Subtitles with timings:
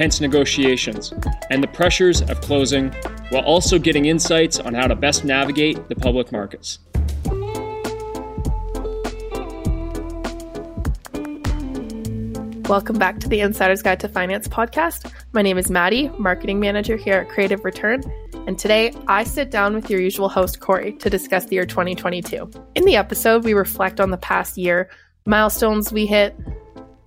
[0.00, 1.12] tense negotiations,
[1.50, 2.90] and the pressures of closing,
[3.28, 6.78] while also getting insights on how to best navigate the public markets.
[12.66, 15.12] Welcome back to the Insider's Guide to Finance podcast.
[15.34, 18.02] My name is Maddie, marketing manager here at Creative Return,
[18.46, 22.50] and today I sit down with your usual host, Cory, to discuss the year 2022.
[22.74, 24.88] In the episode, we reflect on the past year,
[25.26, 26.34] milestones we hit,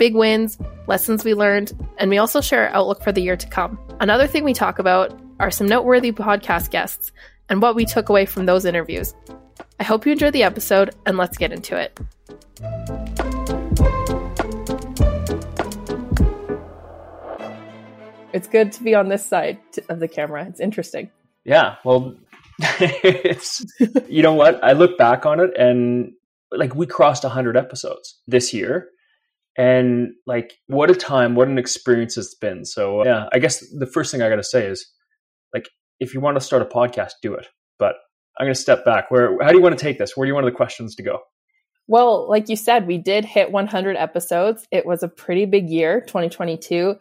[0.03, 3.47] big wins, lessons we learned, and we also share our outlook for the year to
[3.47, 3.79] come.
[4.01, 7.13] Another thing we talk about are some noteworthy podcast guests
[7.47, 9.15] and what we took away from those interviews.
[9.79, 11.97] I hope you enjoyed the episode, and let's get into it.
[18.33, 20.45] It's good to be on this side of the camera.
[20.49, 21.11] It's interesting.
[21.45, 21.75] Yeah.
[21.85, 22.17] Well,
[22.59, 23.65] it's,
[24.09, 24.61] you know what?
[24.61, 26.11] I look back on it and
[26.51, 28.89] like we crossed 100 episodes this year.
[29.57, 32.65] And like, what a time, what an experience it's been.
[32.65, 34.89] So, uh, yeah, I guess the first thing I got to say is
[35.53, 37.47] like, if you want to start a podcast, do it.
[37.77, 37.95] But
[38.39, 39.11] I'm going to step back.
[39.11, 40.17] Where, how do you want to take this?
[40.17, 41.19] Where do you want the questions to go?
[41.87, 44.67] Well, like you said, we did hit 100 episodes.
[44.71, 46.95] It was a pretty big year, 2022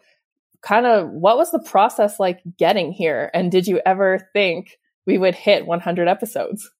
[0.62, 3.30] kind of what was the process like getting here?
[3.34, 6.70] And did you ever think we would hit 100 episodes?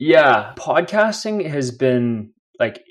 [0.00, 2.84] Yeah, podcasting has been like,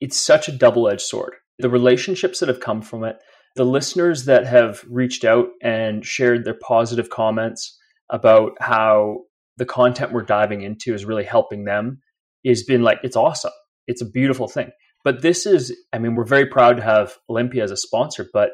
[0.00, 1.34] it's such a double edged sword.
[1.58, 3.16] The relationships that have come from it,
[3.56, 7.76] the listeners that have reached out and shared their positive comments
[8.10, 9.24] about how
[9.56, 12.00] the content we're diving into is really helping them
[12.46, 13.52] has been like, it's awesome.
[13.86, 14.70] It's a beautiful thing.
[15.04, 18.50] But this is, I mean, we're very proud to have Olympia as a sponsor, but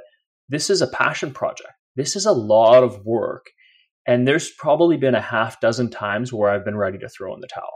[0.49, 1.73] this is a passion project.
[1.97, 3.47] This is a lot of work.
[4.07, 7.41] And there's probably been a half dozen times where I've been ready to throw in
[7.41, 7.73] the towel.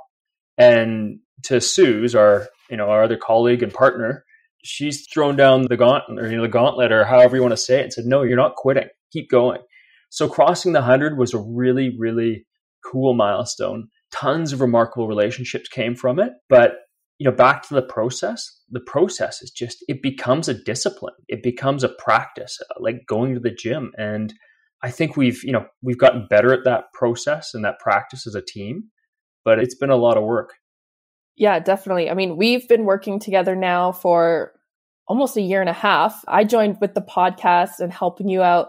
[0.59, 4.25] And to Suze, our you know our other colleague and partner,
[4.65, 7.85] she's thrown down the gauntlet or the gauntlet or however you want to say it
[7.85, 8.89] and said, "No, you're not quitting.
[9.13, 9.61] Keep going."
[10.11, 12.47] So crossing the hundred was a really really
[12.85, 13.89] cool milestone.
[14.11, 16.79] Tons of remarkable relationships came from it, but
[17.19, 21.43] you know back to the process the process is just it becomes a discipline it
[21.43, 24.33] becomes a practice uh, like going to the gym and
[24.83, 28.35] i think we've you know we've gotten better at that process and that practice as
[28.35, 28.85] a team
[29.45, 30.51] but it's been a lot of work
[31.39, 34.53] yeah definitely i mean we've been working together now for
[35.07, 38.69] almost a year and a half i joined with the podcast and helping you out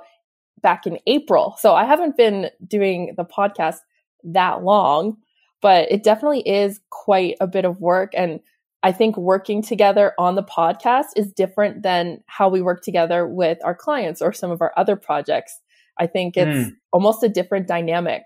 [0.61, 3.77] back in april so i haven't been doing the podcast
[4.23, 5.17] that long
[5.61, 8.39] but it definitely is quite a bit of work and
[8.81, 13.57] I think working together on the podcast is different than how we work together with
[13.65, 15.59] our clients or some of our other projects.
[15.99, 16.75] I think it's mm.
[16.93, 18.23] almost a different dynamic.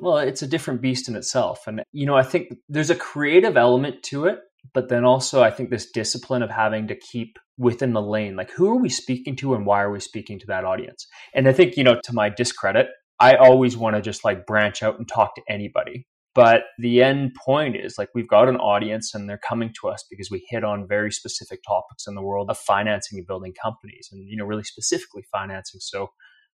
[0.00, 1.66] Well, it's a different beast in itself.
[1.66, 4.38] And, you know, I think there's a creative element to it,
[4.72, 8.36] but then also I think this discipline of having to keep within the lane.
[8.36, 11.06] Like, who are we speaking to and why are we speaking to that audience?
[11.34, 12.88] And I think, you know, to my discredit,
[13.18, 16.06] I always want to just like branch out and talk to anybody.
[16.34, 20.04] But the end point is like we've got an audience and they're coming to us
[20.08, 24.08] because we hit on very specific topics in the world of financing and building companies
[24.12, 25.80] and, you know, really specifically financing.
[25.80, 26.10] So,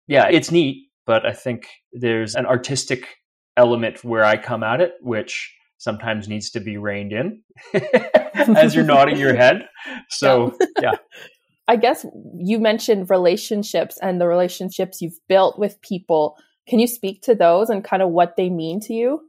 [0.07, 3.07] yeah, it's neat, but I think there's an artistic
[3.61, 7.43] element where I come at it, which sometimes needs to be reined in
[8.37, 9.69] as you're nodding your head.
[10.09, 10.93] So, yeah.
[11.69, 12.05] I guess
[12.37, 16.37] you mentioned relationships and the relationships you've built with people.
[16.69, 19.21] Can you speak to those and kind of what they mean to you?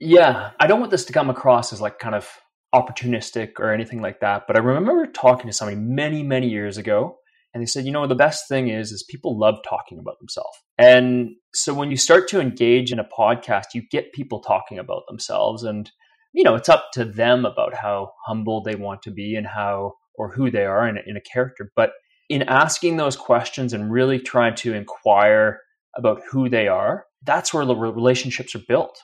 [0.00, 2.26] Yeah, I don't want this to come across as like kind of
[2.74, 7.17] opportunistic or anything like that, but I remember talking to somebody many, many years ago
[7.52, 10.56] and they said, you know, the best thing is is people love talking about themselves.
[10.76, 15.02] And so when you start to engage in a podcast, you get people talking about
[15.08, 15.90] themselves and
[16.34, 19.94] you know, it's up to them about how humble they want to be and how
[20.14, 21.72] or who they are in in a character.
[21.74, 21.92] But
[22.28, 25.60] in asking those questions and really trying to inquire
[25.96, 28.98] about who they are, that's where the relationships are built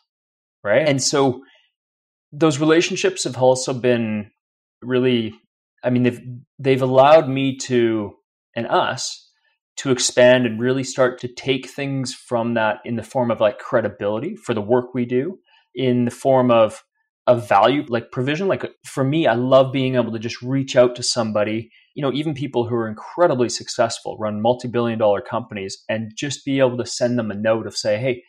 [0.64, 0.88] right?
[0.88, 1.44] And so
[2.32, 4.30] those relationships have also been
[4.82, 5.34] really
[5.84, 6.20] I mean they've
[6.58, 8.14] they've allowed me to
[8.56, 9.30] and us
[9.76, 13.58] to expand and really start to take things from that in the form of like
[13.58, 15.38] credibility for the work we do
[15.74, 16.84] in the form of
[17.26, 18.48] a value like provision.
[18.48, 22.12] Like for me, I love being able to just reach out to somebody, you know,
[22.12, 26.76] even people who are incredibly successful, run multi billion dollar companies, and just be able
[26.76, 28.22] to send them a note of say, hey,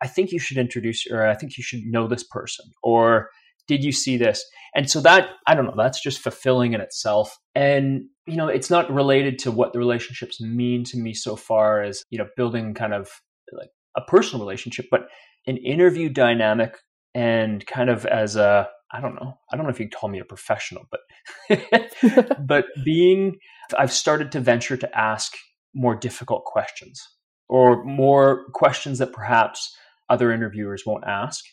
[0.00, 3.30] I think you should introduce, or I think you should know this person, or
[3.68, 4.44] did you see this?
[4.74, 7.38] And so that, I don't know, that's just fulfilling in itself.
[7.54, 11.82] And, you know, it's not related to what the relationships mean to me so far
[11.82, 13.10] as, you know, building kind of
[13.52, 15.08] like a personal relationship, but
[15.46, 16.78] an interview dynamic
[17.14, 20.20] and kind of as a, I don't know, I don't know if you'd call me
[20.20, 23.36] a professional, but, but being,
[23.78, 25.34] I've started to venture to ask
[25.74, 27.02] more difficult questions
[27.48, 29.74] or more questions that perhaps
[30.08, 31.44] other interviewers won't ask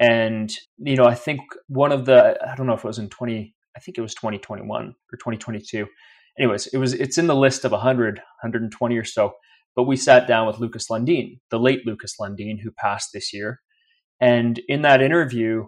[0.00, 3.08] and, you know, I think one of the, I don't know if it was in
[3.08, 5.86] 20, I think it was 2021 or 2022.
[6.38, 9.34] Anyways, it was, it's in the list of 100, 120 or so.
[9.76, 13.60] But we sat down with Lucas Lundin, the late Lucas Lundin, who passed this year.
[14.20, 15.66] And in that interview,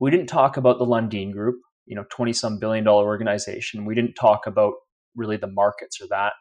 [0.00, 3.84] we didn't talk about the Lundin Group, you know, 20 some billion dollar organization.
[3.84, 4.74] We didn't talk about
[5.14, 6.32] really the markets or that.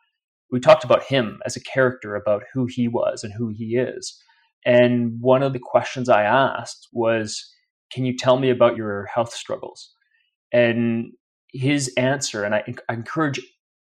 [0.51, 4.21] We talked about him as a character, about who he was and who he is.
[4.65, 7.51] And one of the questions I asked was,
[7.91, 9.93] Can you tell me about your health struggles?
[10.53, 11.11] And
[11.53, 13.39] his answer, and I, I, encourage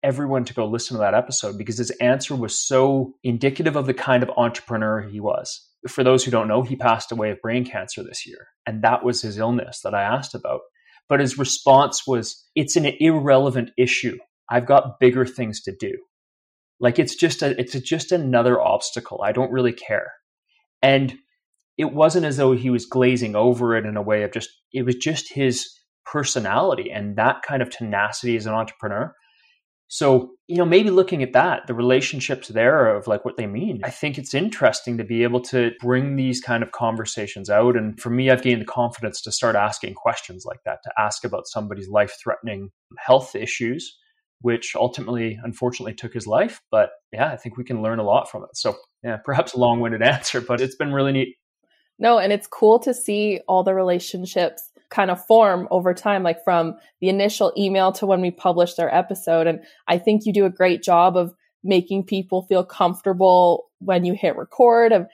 [0.01, 3.93] everyone to go listen to that episode because his answer was so indicative of the
[3.93, 5.69] kind of entrepreneur he was.
[5.87, 9.03] For those who don't know, he passed away of brain cancer this year, and that
[9.03, 10.61] was his illness that I asked about.
[11.09, 14.17] But his response was, It's an irrelevant issue.
[14.49, 15.93] I've got bigger things to do.
[16.79, 19.21] Like it's just a, it's just another obstacle.
[19.23, 20.11] I don't really care.
[20.83, 21.15] And
[21.77, 24.85] it wasn't as though he was glazing over it in a way of just, it
[24.85, 25.67] was just his
[26.05, 29.15] personality and that kind of tenacity as an entrepreneur.
[29.87, 33.81] So, you know, maybe looking at that, the relationships there of like what they mean,
[33.83, 37.77] I think it's interesting to be able to bring these kind of conversations out.
[37.77, 41.23] And for me, I've gained the confidence to start asking questions like that, to ask
[41.23, 43.95] about somebody's life threatening health issues,
[44.43, 46.61] which ultimately, unfortunately, took his life.
[46.69, 48.55] But yeah, I think we can learn a lot from it.
[48.55, 51.37] So yeah, perhaps a long winded answer, but it's been really neat.
[51.97, 56.43] No, and it's cool to see all the relationships kind of form over time, like
[56.43, 59.47] from the initial email to when we published our episode.
[59.47, 64.13] And I think you do a great job of making people feel comfortable when you
[64.13, 65.07] hit record of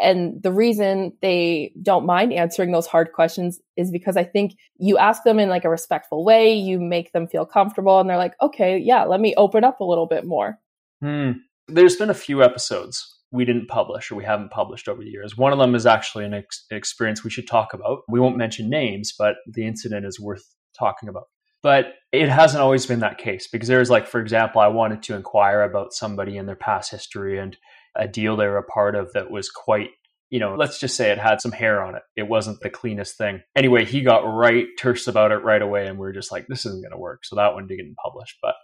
[0.00, 4.98] and the reason they don't mind answering those hard questions is because I think you
[4.98, 8.34] ask them in like a respectful way, you make them feel comfortable, and they're like,
[8.40, 10.58] okay, yeah, let me open up a little bit more.
[11.00, 11.32] Hmm.
[11.68, 15.36] There's been a few episodes we didn't publish or we haven't published over the years.
[15.36, 18.02] One of them is actually an ex- experience we should talk about.
[18.08, 20.44] We won't mention names, but the incident is worth
[20.78, 21.24] talking about.
[21.60, 25.16] But it hasn't always been that case because there's like, for example, I wanted to
[25.16, 27.56] inquire about somebody in their past history and
[27.96, 29.90] a deal they were a part of that was quite
[30.34, 32.02] you know, let's just say it had some hair on it.
[32.16, 33.42] It wasn't the cleanest thing.
[33.54, 36.66] Anyway, he got right terse about it right away, and we are just like, this
[36.66, 37.24] isn't going to work.
[37.24, 38.38] So that one didn't get published.
[38.42, 38.56] But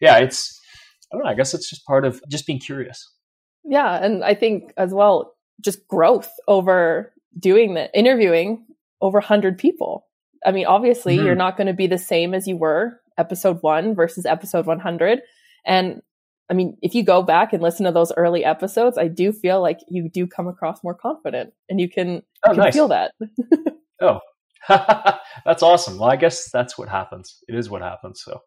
[0.00, 0.58] yeah, it's,
[1.12, 3.06] I don't know, I guess it's just part of just being curious.
[3.64, 4.02] Yeah.
[4.02, 8.64] And I think as well, just growth over doing the interviewing
[9.02, 10.06] over 100 people.
[10.46, 11.26] I mean, obviously, mm-hmm.
[11.26, 15.20] you're not going to be the same as you were episode one versus episode 100.
[15.66, 16.00] And
[16.50, 19.62] I mean, if you go back and listen to those early episodes, I do feel
[19.62, 22.74] like you do come across more confident and you can, oh, you can nice.
[22.74, 23.12] feel that.
[24.00, 24.18] oh,
[24.68, 25.98] that's awesome.
[25.98, 27.38] Well, I guess that's what happens.
[27.48, 28.22] It is what happens.
[28.24, 28.40] So,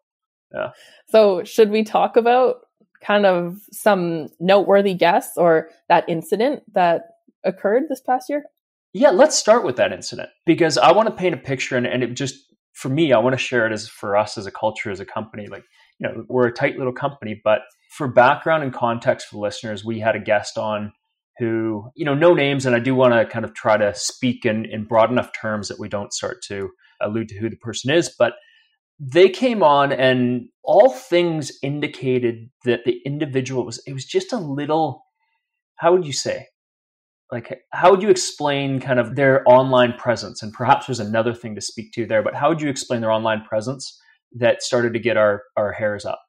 [0.52, 0.70] yeah.
[1.08, 2.56] So, should we talk about
[3.00, 7.02] kind of some noteworthy guests or that incident that
[7.42, 8.44] occurred this past year?
[8.92, 12.02] Yeah, let's start with that incident because I want to paint a picture and, and
[12.02, 12.36] it just,
[12.74, 15.04] for me, I want to share it as for us as a culture, as a
[15.04, 15.48] company.
[15.48, 15.64] Like,
[15.98, 17.62] you know, we're a tight little company, but
[17.96, 20.92] for background and context for listeners, we had a guest on
[21.38, 24.44] who, you know, no names, and I do want to kind of try to speak
[24.44, 26.70] in, in broad enough terms that we don't start to
[27.00, 28.34] allude to who the person is, but
[28.98, 34.38] they came on and all things indicated that the individual was it was just a
[34.38, 35.04] little
[35.76, 36.46] how would you say?
[37.32, 40.42] Like how would you explain kind of their online presence?
[40.42, 43.10] And perhaps there's another thing to speak to there but how would you explain their
[43.10, 44.00] online presence
[44.36, 46.20] that started to get our our hairs up?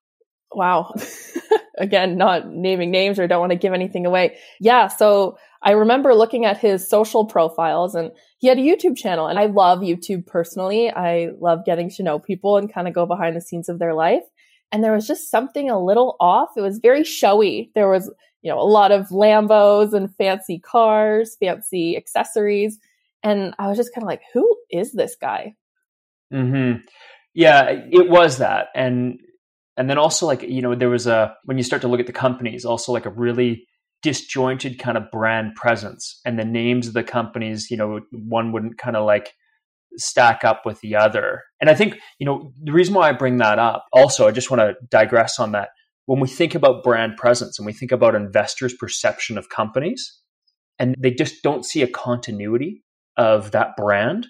[0.52, 0.92] Wow
[1.78, 6.14] again not naming names or don't want to give anything away yeah so I remember
[6.14, 10.28] looking at his social profiles and he had a YouTube channel and I love YouTube
[10.28, 10.92] personally.
[10.92, 13.96] I love getting to know people and kind of go behind the scenes of their
[13.96, 14.22] life.
[14.72, 16.50] And there was just something a little off.
[16.56, 17.72] It was very showy.
[17.74, 18.12] There was,
[18.44, 22.78] you know, a lot of Lambos and fancy cars, fancy accessories.
[23.24, 25.56] And I was just kind of like, who is this guy?
[26.32, 26.82] Mm-hmm.
[27.34, 29.20] Yeah, it was that, and
[29.78, 32.08] and then also like you know there was a when you start to look at
[32.08, 33.68] the companies, also like a really
[34.02, 38.78] disjointed kind of brand presence and the names of the companies you know one wouldn't
[38.78, 39.34] kind of like
[39.98, 41.44] stack up with the other.
[41.62, 44.52] And I think, you know, the reason why I bring that up, also, I just
[44.52, 45.70] want to digress on that.
[46.06, 50.20] When we think about brand presence and we think about investors' perception of companies,
[50.78, 52.84] and they just don't see a continuity
[53.18, 54.28] of that brand,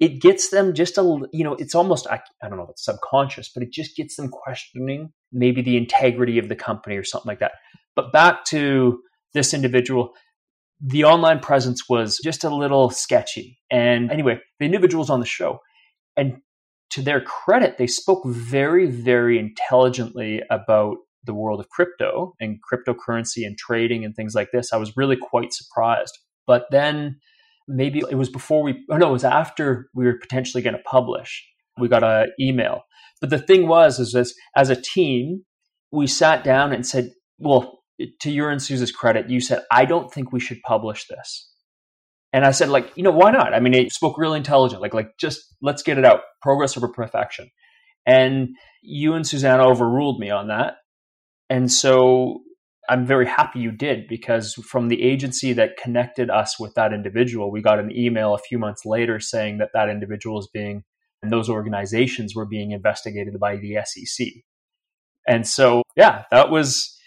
[0.00, 2.84] it gets them just a, you know, it's almost, I, I don't know if it's
[2.84, 7.28] subconscious, but it just gets them questioning maybe the integrity of the company or something
[7.28, 7.52] like that.
[7.94, 9.00] But back to
[9.34, 10.14] this individual,
[10.80, 13.58] the online presence was just a little sketchy.
[13.70, 15.60] And anyway, the individuals on the show,
[16.16, 16.38] and
[16.90, 23.46] to their credit, they spoke very, very intelligently about the world of crypto and cryptocurrency
[23.46, 24.72] and trading and things like this.
[24.72, 26.18] I was really quite surprised.
[26.46, 27.20] But then
[27.70, 30.82] maybe it was before we, oh no, it was after we were potentially going to
[30.82, 31.46] publish.
[31.78, 32.82] We got an email.
[33.20, 35.44] But the thing was, is as, as a team,
[35.92, 37.80] we sat down and said, well,
[38.20, 41.48] to your and Suze's credit, you said, I don't think we should publish this.
[42.32, 43.54] And I said, like, you know, why not?
[43.54, 44.80] I mean, it spoke really intelligent.
[44.80, 46.20] Like, like just let's get it out.
[46.42, 47.50] Progress over perfection.
[48.06, 48.50] And
[48.82, 50.74] you and Susanna overruled me on that.
[51.48, 52.40] And so
[52.88, 57.52] I'm very happy you did because from the agency that connected us with that individual,
[57.52, 60.82] we got an email a few months later saying that that individual is being,
[61.22, 64.26] and those organizations were being investigated by the SEC.
[65.28, 66.98] And so, yeah, that was,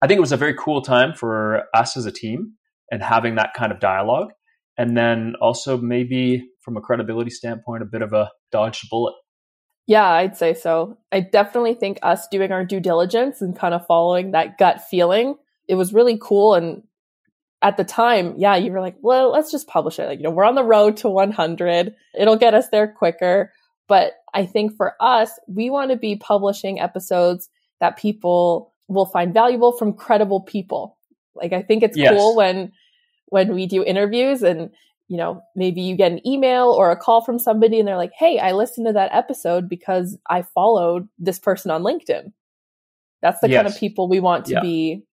[0.00, 2.52] I think it was a very cool time for us as a team
[2.90, 4.30] and having that kind of dialogue.
[4.78, 9.14] And then also maybe from a credibility standpoint, a bit of a dodged bullet.
[9.86, 10.98] Yeah, I'd say so.
[11.12, 15.36] I definitely think us doing our due diligence and kind of following that gut feeling,
[15.68, 16.54] it was really cool.
[16.54, 16.82] And
[17.62, 20.06] at the time, yeah, you were like, well, let's just publish it.
[20.06, 21.94] Like, you know, we're on the road to 100.
[22.18, 23.52] It'll get us there quicker.
[23.88, 27.48] But I think for us, we want to be publishing episodes
[27.80, 30.98] that people will find valuable from credible people.
[31.36, 32.12] Like, I think it's yes.
[32.12, 32.72] cool when,
[33.26, 34.70] when we do interviews and
[35.08, 38.12] you know, maybe you get an email or a call from somebody and they're like,
[38.16, 42.32] Hey, I listened to that episode because I followed this person on LinkedIn.
[43.22, 43.58] That's the yes.
[43.58, 44.60] kind of people we want to yeah.
[44.60, 45.04] be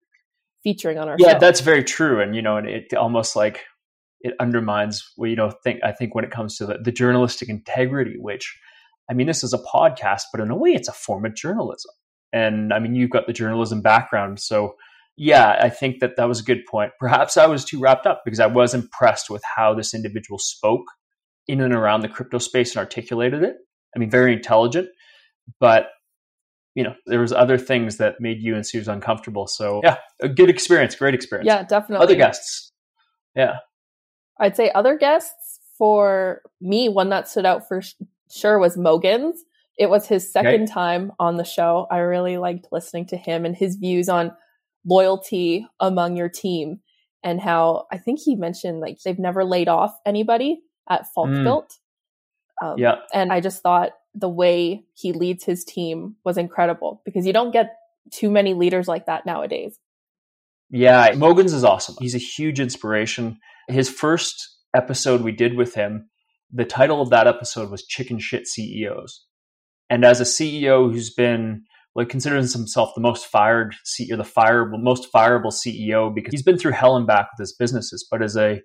[0.64, 1.40] featuring on our yeah, show.
[1.40, 2.22] that's very true.
[2.22, 3.62] And, you know, and it almost like
[4.22, 7.50] it undermines well, you know, think, I think when it comes to the, the journalistic
[7.50, 8.58] integrity, which,
[9.10, 11.92] I mean, this is a podcast, but in a way it's a form of journalism.
[12.32, 14.40] And I mean, you've got the journalism background.
[14.40, 14.76] So,
[15.16, 16.92] yeah, I think that that was a good point.
[17.00, 20.86] Perhaps I was too wrapped up because I was impressed with how this individual spoke
[21.48, 23.56] in and around the crypto space and articulated it.
[23.96, 24.90] I mean, very intelligent,
[25.60, 25.88] but
[26.76, 29.46] you know, there was other things that made you and Suze uncomfortable.
[29.46, 31.48] So yeah, a good experience, great experience.
[31.48, 32.04] Yeah, definitely.
[32.04, 32.72] Other guests.
[33.36, 33.58] Yeah.
[34.40, 37.82] I'd say other guests for me, one that stood out for
[38.32, 39.34] sure was Mogens.
[39.78, 40.66] It was his second okay.
[40.72, 41.88] time on the show.
[41.92, 44.32] I really liked listening to him and his views on
[44.86, 46.80] loyalty among your team
[47.24, 51.68] and how I think he mentioned like they've never laid off anybody at Falkbuilt.
[52.62, 52.68] Mm.
[52.68, 52.96] Um, yeah.
[53.14, 57.52] And I just thought the way he leads his team was incredible because you don't
[57.52, 57.76] get
[58.12, 59.80] too many leaders like that nowadays.
[60.70, 61.96] Yeah, Mogens is awesome.
[62.00, 63.38] He's a huge inspiration.
[63.68, 66.10] His first episode we did with him,
[66.52, 69.26] the title of that episode was Chicken Shit CEOs.
[69.90, 71.64] And as a CEO who's been
[71.96, 76.58] like considers himself the most fired CEO, the fireable, most fireable CEO because he's been
[76.58, 78.62] through hell and back with his businesses, but as a,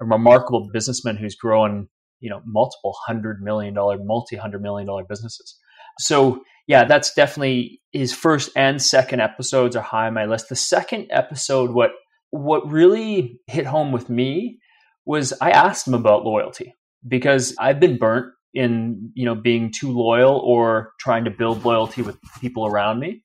[0.00, 1.88] a remarkable businessman who's grown,
[2.20, 5.58] you know, multiple hundred million dollar, multi hundred million dollar businesses.
[6.00, 10.48] So yeah, that's definitely his first and second episodes are high on my list.
[10.48, 11.90] The second episode, what
[12.30, 14.58] what really hit home with me
[15.04, 16.74] was I asked him about loyalty
[17.06, 22.02] because I've been burnt in you know being too loyal or trying to build loyalty
[22.02, 23.22] with people around me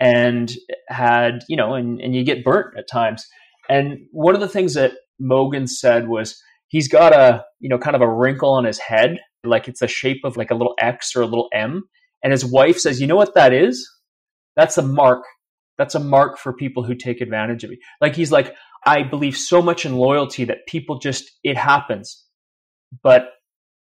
[0.00, 0.52] and
[0.88, 3.26] had you know and, and you get burnt at times.
[3.68, 7.96] And one of the things that Mogens said was he's got a you know kind
[7.96, 11.14] of a wrinkle on his head like it's the shape of like a little x
[11.16, 11.84] or a little m.
[12.22, 13.88] And his wife says you know what that is?
[14.56, 15.24] That's a mark.
[15.78, 19.36] That's a mark for people who take advantage of you like he's like i believe
[19.36, 22.24] so much in loyalty that people just it happens.
[23.02, 23.28] But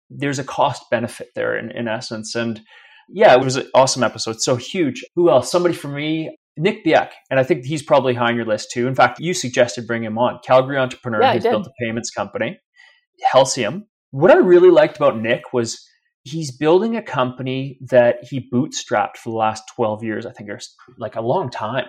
[0.09, 2.35] there's a cost benefit there in, in essence.
[2.35, 2.61] And
[3.09, 4.41] yeah, it was an awesome episode.
[4.41, 5.03] So huge.
[5.15, 5.51] Who else?
[5.51, 7.11] Somebody for me, Nick Beique.
[7.29, 8.87] And I think he's probably high on your list too.
[8.87, 10.39] In fact, you suggested bring him on.
[10.43, 11.21] Calgary entrepreneur.
[11.21, 12.59] Yeah, he's built a payments company,
[13.31, 13.85] Helcim.
[14.11, 15.85] What I really liked about Nick was
[16.23, 20.59] he's building a company that he bootstrapped for the last 12 years, I think, or
[20.97, 21.85] like a long time,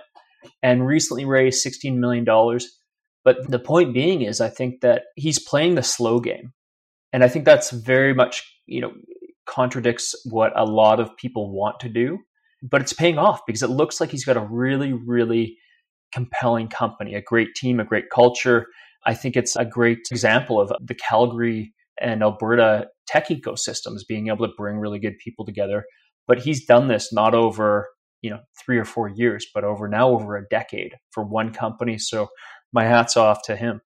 [0.62, 2.24] and recently raised $16 million.
[3.24, 6.52] But the point being is, I think that he's playing the slow game
[7.16, 8.92] and I think that's very much, you know,
[9.46, 12.18] contradicts what a lot of people want to do,
[12.62, 15.56] but it's paying off because it looks like he's got a really, really
[16.12, 18.66] compelling company, a great team, a great culture.
[19.06, 24.46] I think it's a great example of the Calgary and Alberta tech ecosystems, being able
[24.46, 25.86] to bring really good people together.
[26.28, 27.88] But he's done this not over
[28.20, 31.96] you know three or four years, but over now over a decade for one company.
[31.96, 32.28] So
[32.74, 33.80] my hats off to him.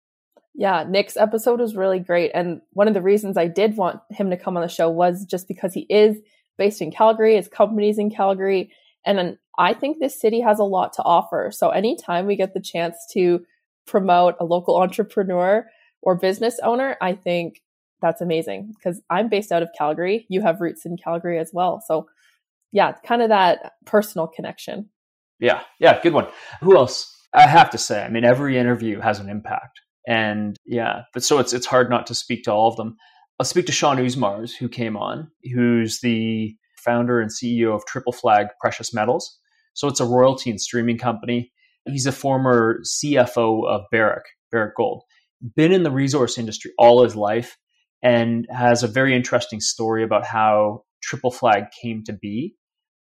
[0.58, 2.32] Yeah, Nick's episode was really great.
[2.34, 5.24] And one of the reasons I did want him to come on the show was
[5.24, 6.16] just because he is
[6.56, 8.72] based in Calgary, his company's in Calgary.
[9.06, 11.52] And I think this city has a lot to offer.
[11.52, 13.44] So anytime we get the chance to
[13.86, 15.64] promote a local entrepreneur
[16.02, 17.62] or business owner, I think
[18.02, 20.26] that's amazing because I'm based out of Calgary.
[20.28, 21.80] You have roots in Calgary as well.
[21.86, 22.08] So
[22.72, 24.88] yeah, kind of that personal connection.
[25.38, 26.26] Yeah, yeah, good one.
[26.62, 27.14] Who else?
[27.32, 29.82] I have to say, I mean, every interview has an impact.
[30.08, 32.96] And yeah, but so it's it's hard not to speak to all of them.
[33.38, 38.14] I'll speak to Shaun Usmar, who came on, who's the founder and CEO of Triple
[38.14, 39.38] Flag Precious Metals.
[39.74, 41.52] So it's a royalty and streaming company.
[41.84, 45.04] He's a former CFO of Barrick, Barrick Gold.
[45.54, 47.58] Been in the resource industry all his life
[48.02, 52.56] and has a very interesting story about how Triple Flag came to be.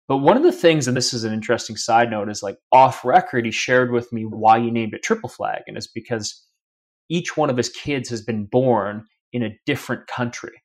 [0.07, 3.05] But one of the things, and this is an interesting side note, is like off
[3.05, 5.61] record, he shared with me why he named it Triple Flag.
[5.67, 6.43] And it's because
[7.09, 10.63] each one of his kids has been born in a different country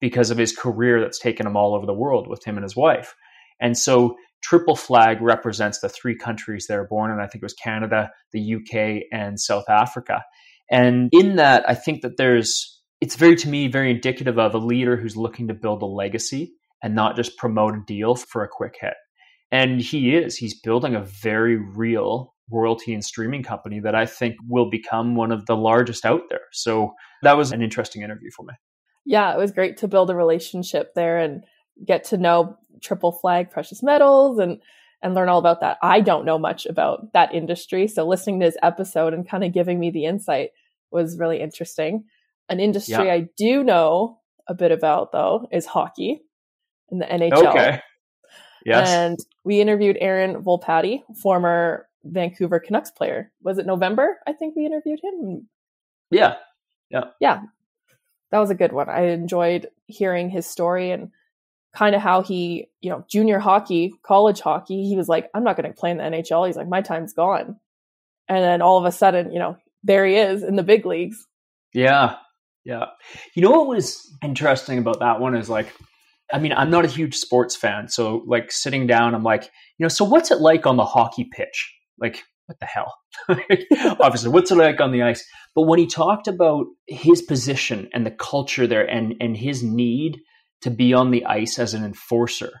[0.00, 2.76] because of his career that's taken him all over the world with him and his
[2.76, 3.14] wife.
[3.60, 7.18] And so Triple Flag represents the three countries they are born in.
[7.18, 10.22] I think it was Canada, the UK, and South Africa.
[10.70, 14.58] And in that, I think that there's, it's very, to me, very indicative of a
[14.58, 16.52] leader who's looking to build a legacy
[16.82, 18.94] and not just promote a deal for a quick hit.
[19.50, 24.36] And he is, he's building a very real royalty and streaming company that I think
[24.48, 26.42] will become one of the largest out there.
[26.52, 28.54] So that was an interesting interview for me.
[29.06, 31.44] Yeah, it was great to build a relationship there and
[31.84, 34.60] get to know triple flag precious metals and
[35.02, 35.76] and learn all about that.
[35.82, 39.52] I don't know much about that industry, so listening to his episode and kind of
[39.52, 40.50] giving me the insight
[40.90, 42.04] was really interesting.
[42.48, 43.12] An industry yeah.
[43.12, 46.22] I do know a bit about though is hockey
[46.90, 47.48] in the NHL.
[47.48, 47.80] Okay.
[48.64, 48.88] Yes.
[48.88, 53.32] And we interviewed Aaron Volpatti, former Vancouver Canucks player.
[53.42, 54.18] Was it November?
[54.26, 55.48] I think we interviewed him.
[56.10, 56.36] Yeah.
[56.90, 57.04] Yeah.
[57.20, 57.40] Yeah.
[58.30, 58.88] That was a good one.
[58.88, 61.10] I enjoyed hearing his story and
[61.74, 65.56] kind of how he, you know, junior hockey, college hockey, he was like, I'm not
[65.56, 66.46] going to play in the NHL.
[66.46, 67.56] He's like, my time's gone.
[68.28, 71.26] And then all of a sudden, you know, there he is in the big leagues.
[71.72, 72.16] Yeah.
[72.64, 72.86] Yeah.
[73.34, 75.72] You know what was interesting about that one is like,
[76.32, 77.88] I mean, I'm not a huge sports fan.
[77.88, 79.44] So, like, sitting down, I'm like,
[79.76, 81.73] you know, so what's it like on the hockey pitch?
[81.98, 82.94] Like, what the hell?
[84.00, 85.24] Obviously, what's it like on the ice?
[85.54, 90.20] But when he talked about his position and the culture there and, and his need
[90.62, 92.52] to be on the ice as an enforcer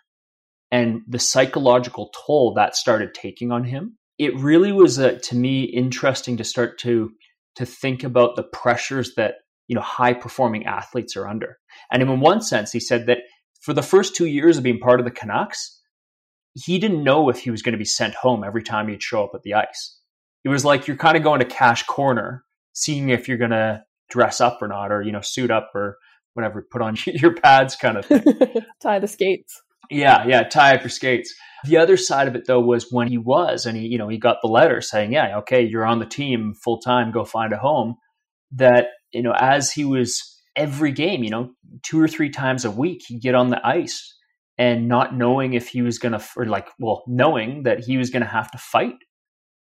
[0.70, 5.64] and the psychological toll that started taking on him, it really was, uh, to me,
[5.64, 7.10] interesting to start to
[7.56, 9.34] to think about the pressures that
[9.68, 11.58] you know high performing athletes are under.
[11.90, 13.18] And in one sense, he said that
[13.60, 15.80] for the first two years of being part of the Canucks,
[16.54, 19.24] he didn't know if he was going to be sent home every time he'd show
[19.24, 19.98] up at the ice.
[20.44, 23.82] It was like you're kind of going to cash corner, seeing if you're going to
[24.08, 25.96] dress up or not, or you know, suit up or
[26.34, 28.22] whatever, put on your pads, kind of thing.
[28.82, 29.60] tie the skates.
[29.90, 31.34] Yeah, yeah, tie up your skates.
[31.64, 34.18] The other side of it though was when he was, and he, you know, he
[34.18, 37.10] got the letter saying, "Yeah, okay, you're on the team full time.
[37.10, 37.96] Go find a home."
[38.52, 41.50] That you know, as he was every game, you know,
[41.82, 44.14] two or three times a week, he'd get on the ice
[44.58, 48.10] and not knowing if he was going to, or like, well, knowing that he was
[48.10, 48.94] going to have to fight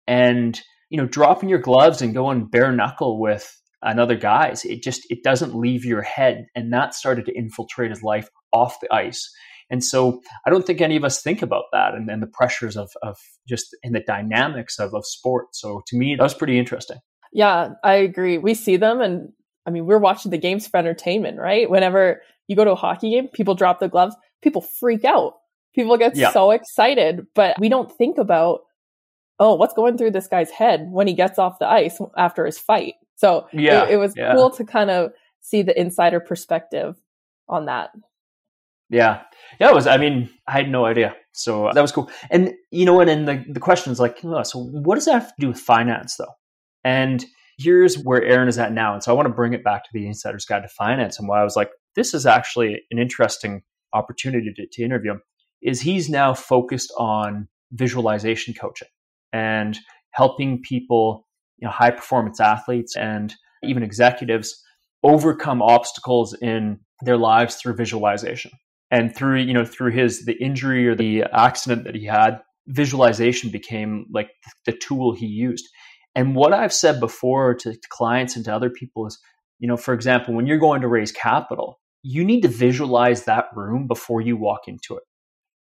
[0.06, 5.02] and, you know, dropping your gloves and going bare knuckle with another guy's, it just,
[5.08, 6.46] it doesn't leave your head.
[6.54, 9.32] And that started to infiltrate his life off the ice.
[9.70, 12.76] And so I don't think any of us think about that and, and the pressures
[12.76, 13.16] of, of
[13.48, 15.54] just in the dynamics of, of sport.
[15.54, 16.98] So to me, that was pretty interesting.
[17.32, 18.36] Yeah, I agree.
[18.36, 19.30] We see them and
[19.64, 21.70] I mean, we're watching the games for entertainment, right?
[21.70, 25.34] Whenever you go to a hockey game, people drop the gloves, people freak out.
[25.74, 26.32] People get yeah.
[26.32, 28.60] so excited, but we don't think about,
[29.38, 32.58] oh, what's going through this guy's head when he gets off the ice after his
[32.58, 32.94] fight.
[33.16, 34.34] So yeah, it, it was yeah.
[34.34, 36.96] cool to kind of see the insider perspective
[37.48, 37.90] on that.
[38.90, 39.22] Yeah.
[39.58, 41.16] Yeah, it was, I mean, I had no idea.
[41.32, 42.10] So that was cool.
[42.30, 45.14] And, you know, and then the, the question is like, oh, so what does that
[45.14, 46.34] have to do with finance though?
[46.84, 47.24] And
[47.56, 48.92] here's where Aaron is at now.
[48.92, 51.26] And so I want to bring it back to the Insider's Guide to Finance and
[51.26, 53.62] why I was like, this is actually an interesting
[53.94, 55.22] opportunity to, to interview him,
[55.62, 58.88] is he's now focused on visualization coaching
[59.32, 59.78] and
[60.10, 61.26] helping people,
[61.58, 64.62] you know, high performance athletes and even executives
[65.02, 68.50] overcome obstacles in their lives through visualization.
[68.90, 73.50] And through, you know, through his the injury or the accident that he had, visualization
[73.50, 74.30] became like
[74.66, 75.66] the tool he used.
[76.14, 79.18] And what I've said before to, clients and to other people is
[79.58, 83.46] You know, for example, when you're going to raise capital, you need to visualize that
[83.54, 85.04] room before you walk into it.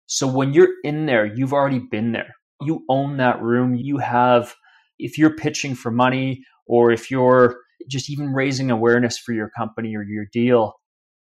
[0.07, 2.35] So when you're in there, you've already been there.
[2.61, 3.75] You own that room.
[3.75, 4.55] You have,
[4.99, 7.57] if you're pitching for money or if you're
[7.89, 10.73] just even raising awareness for your company or your deal,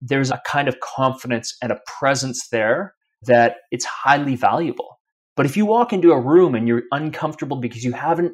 [0.00, 5.00] there's a kind of confidence and a presence there that it's highly valuable.
[5.36, 8.32] But if you walk into a room and you're uncomfortable because you haven't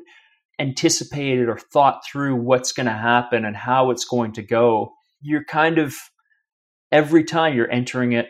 [0.59, 5.45] anticipated or thought through what's going to happen and how it's going to go, you're
[5.45, 5.95] kind of
[6.93, 8.27] every time you're entering it,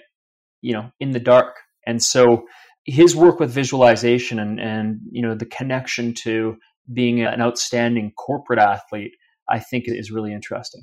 [0.61, 1.57] you know, in the dark.
[1.87, 2.47] And so
[2.85, 6.57] his work with visualization and and you know the connection to
[6.93, 9.13] being an outstanding corporate athlete,
[9.49, 10.83] I think is really interesting.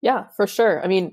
[0.00, 0.82] Yeah, for sure.
[0.82, 1.12] I mean,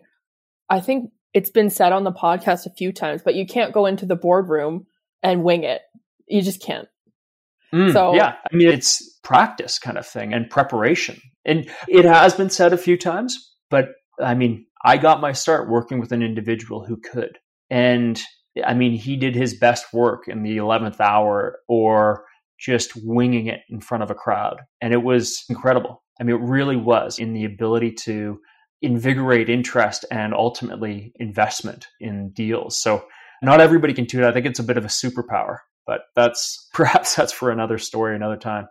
[0.69, 3.85] I think it's been said on the podcast a few times, but you can't go
[3.85, 4.85] into the boardroom
[5.21, 5.81] and wing it.
[6.27, 6.87] You just can't.
[7.73, 11.19] Mm, so yeah, I mean it's practice kind of thing and preparation.
[11.43, 13.89] And it has been said a few times, but
[14.21, 17.39] I mean, I got my start working with an individual who could.
[17.71, 18.21] And
[18.63, 22.23] I mean, he did his best work in the 11th hour or
[22.59, 24.61] just winging it in front of a crowd.
[24.81, 26.03] And it was incredible.
[26.21, 28.39] I mean, it really was in the ability to
[28.83, 32.77] invigorate interest and ultimately investment in deals.
[32.77, 33.05] So
[33.41, 34.27] not everybody can do it.
[34.27, 38.15] I think it's a bit of a superpower, but that's perhaps that's for another story,
[38.15, 38.67] another time.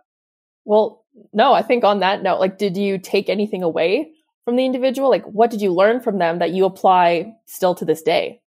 [0.63, 4.14] Well, no, I think on that note, like, did you take anything away
[4.45, 5.09] from the individual?
[5.09, 8.41] Like, what did you learn from them that you apply still to this day?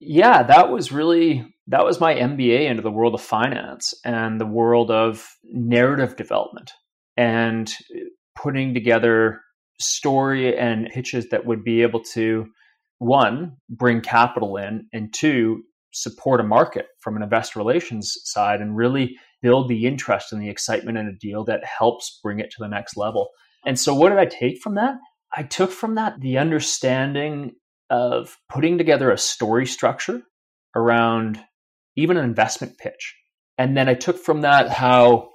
[0.00, 4.46] Yeah, that was really that was my MBA into the world of finance and the
[4.46, 6.72] world of narrative development
[7.16, 7.72] and
[8.36, 9.40] putting together
[9.80, 12.46] story and pitches that would be able to
[12.98, 15.62] one bring capital in and two
[15.92, 20.50] support a market from an investor relations side and really build the interest and the
[20.50, 23.28] excitement in a deal that helps bring it to the next level.
[23.64, 24.96] And so what did I take from that?
[25.36, 27.52] I took from that the understanding
[27.90, 30.22] of putting together a story structure
[30.74, 31.40] around
[31.96, 33.14] even an investment pitch.
[33.58, 35.30] And then I took from that how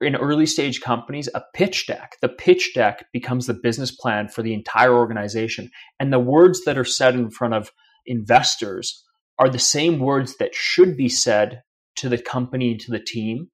[0.00, 4.42] in early stage companies, a pitch deck, the pitch deck becomes the business plan for
[4.42, 5.70] the entire organization.
[6.00, 7.70] And the words that are said in front of
[8.06, 9.04] investors
[9.38, 11.62] are the same words that should be said
[11.96, 13.48] to the company, and to the team,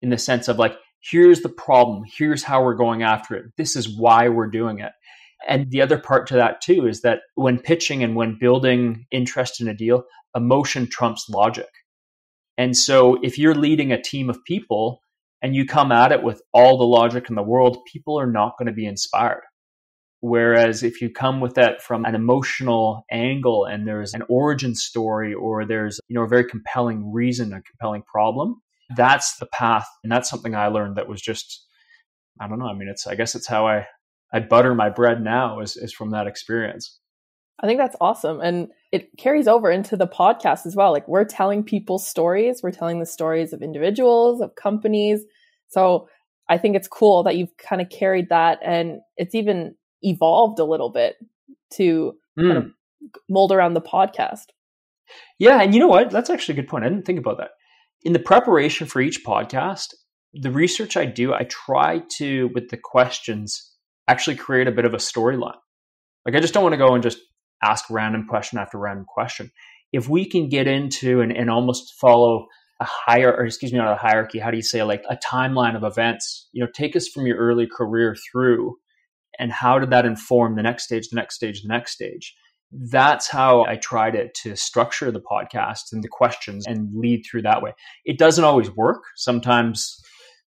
[0.00, 3.76] in the sense of like, here's the problem, here's how we're going after it, this
[3.76, 4.92] is why we're doing it.
[5.46, 9.60] And the other part to that too is that when pitching and when building interest
[9.60, 11.68] in a deal, emotion trumps logic.
[12.56, 15.00] And so if you're leading a team of people
[15.42, 18.54] and you come at it with all the logic in the world, people are not
[18.58, 19.42] going to be inspired.
[20.20, 25.32] Whereas if you come with that from an emotional angle and there's an origin story
[25.32, 28.60] or there's, you know, a very compelling reason, a compelling problem,
[28.96, 29.86] that's the path.
[30.02, 31.64] And that's something I learned that was just,
[32.40, 32.66] I don't know.
[32.66, 33.86] I mean, it's, I guess it's how I,
[34.32, 36.98] I butter my bread now is, is from that experience.
[37.60, 38.40] I think that's awesome.
[38.40, 40.92] And it carries over into the podcast as well.
[40.92, 45.24] Like we're telling people stories, we're telling the stories of individuals, of companies.
[45.68, 46.08] So
[46.48, 50.64] I think it's cool that you've kind of carried that and it's even evolved a
[50.64, 51.16] little bit
[51.74, 52.46] to mm.
[52.46, 53.08] kind of hmm.
[53.28, 54.46] mold around the podcast.
[55.38, 55.60] Yeah.
[55.60, 56.10] And you know what?
[56.10, 56.84] That's actually a good point.
[56.84, 57.50] I didn't think about that.
[58.02, 59.94] In the preparation for each podcast,
[60.32, 63.74] the research I do, I try to, with the questions,
[64.08, 65.58] actually create a bit of a storyline.
[66.26, 67.18] Like I just don't want to go and just
[67.62, 69.50] ask random question after random question.
[69.92, 72.46] If we can get into and, and almost follow
[72.80, 75.76] a higher, or excuse me, not a hierarchy, how do you say, like a timeline
[75.76, 78.76] of events, you know, take us from your early career through
[79.38, 82.34] and how did that inform the next stage, the next stage, the next stage?
[82.70, 87.42] That's how I try it to structure the podcast and the questions and lead through
[87.42, 87.72] that way.
[88.04, 89.02] It doesn't always work.
[89.16, 90.00] Sometimes,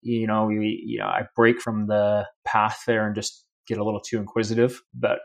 [0.00, 3.84] you know, we, you know, I break from the path there and just get a
[3.84, 5.20] little too inquisitive, but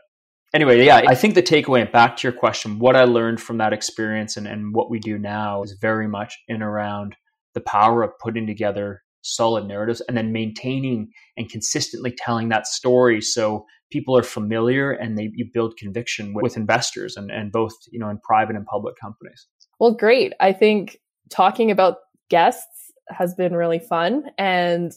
[0.54, 3.72] anyway, yeah, I think the takeaway, back to your question, what I learned from that
[3.72, 7.16] experience and, and what we do now is very much in around
[7.54, 13.20] the power of putting together solid narratives and then maintaining and consistently telling that story
[13.20, 17.72] so people are familiar and they you build conviction with, with investors and, and both
[17.90, 19.46] you know in private and public companies.
[19.78, 20.32] Well great.
[20.40, 20.98] I think
[21.28, 21.98] talking about
[22.30, 24.92] guests has been really fun and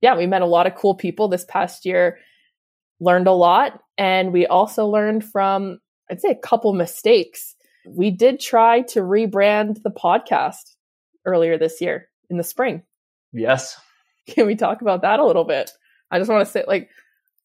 [0.00, 2.18] yeah we met a lot of cool people this past year
[3.02, 3.80] learned a lot.
[3.98, 7.54] And we also learned from, I'd say, a couple mistakes.
[7.86, 10.76] We did try to rebrand the podcast
[11.26, 12.82] earlier this year in the spring.
[13.32, 13.76] Yes.
[14.28, 15.72] Can we talk about that a little bit?
[16.10, 16.90] I just want to say, like,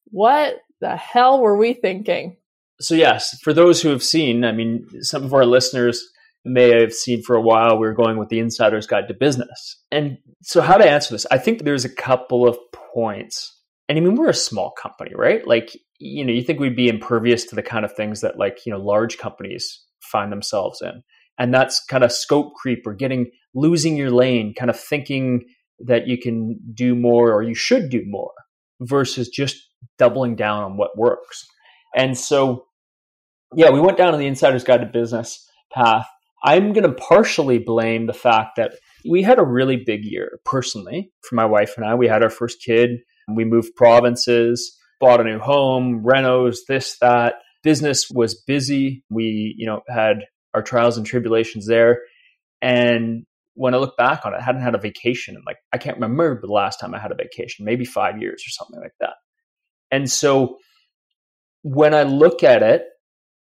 [0.05, 2.37] what the hell were we thinking?
[2.79, 6.07] So, yes, for those who have seen, I mean, some of our listeners
[6.45, 9.81] may have seen for a while, we are going with the Insider's Guide to Business.
[9.91, 11.25] And so, how to answer this?
[11.31, 12.57] I think there's a couple of
[12.93, 13.56] points
[13.89, 15.45] and I mean, we're a small company, right?
[15.47, 18.65] Like, you know, you think we'd be impervious to the kind of things that like,
[18.65, 21.03] you know, large companies find themselves in.
[21.39, 25.45] And that's kind of scope creep or getting, losing your lane, kind of thinking
[25.79, 28.31] that you can do more or you should do more
[28.81, 29.57] versus just
[29.97, 31.45] doubling down on what works.
[31.95, 32.65] And so,
[33.55, 36.07] yeah, we went down to the insider's guide to business path.
[36.43, 38.73] I'm going to partially blame the fact that
[39.09, 41.95] we had a really big year personally for my wife and I.
[41.95, 42.99] We had our first kid
[43.35, 47.35] we moved provinces, bought a new home, renos, this, that.
[47.63, 49.03] Business was busy.
[49.09, 51.99] We, you know, had our trials and tribulations there.
[52.61, 55.35] And when I look back on it, I hadn't had a vacation.
[55.35, 58.43] And like, I can't remember the last time I had a vacation, maybe five years
[58.47, 59.15] or something like that.
[59.91, 60.57] And so
[61.63, 62.83] when I look at it,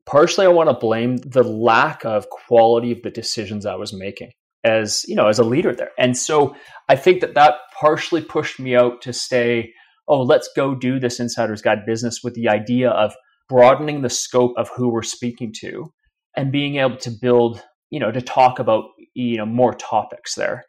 [0.05, 4.31] partially I want to blame the lack of quality of the decisions I was making
[4.63, 5.91] as you know as a leader there.
[5.97, 6.56] And so
[6.89, 9.73] i think that that partially pushed me out to stay
[10.08, 13.13] oh let's go do this insider's guide business with the idea of
[13.49, 15.91] broadening the scope of who we're speaking to
[16.36, 20.63] and being able to build you know to talk about you know more topics there.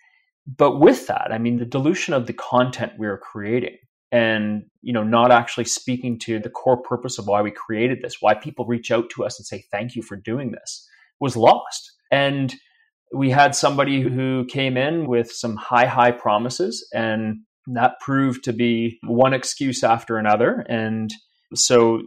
[0.46, 3.78] But with that i mean the dilution of the content we were creating
[4.12, 8.16] and you know not actually speaking to the core purpose of why we created this
[8.20, 10.86] why people reach out to us and say thank you for doing this
[11.20, 11.92] was lost.
[12.10, 12.54] And
[13.14, 18.52] we had somebody who came in with some high, high promises, and that proved to
[18.52, 20.64] be one excuse after another.
[20.68, 21.10] And
[21.54, 22.02] so